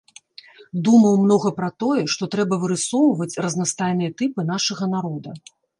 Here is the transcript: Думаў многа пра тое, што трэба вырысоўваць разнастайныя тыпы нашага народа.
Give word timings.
Думаў 0.87 1.19
многа 1.25 1.49
пра 1.59 1.69
тое, 1.85 2.03
што 2.15 2.31
трэба 2.37 2.61
вырысоўваць 2.65 3.39
разнастайныя 3.47 4.11
тыпы 4.23 4.51
нашага 4.53 4.95
народа. 4.99 5.41